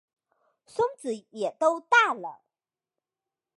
[0.65, 2.41] 孙子也都大了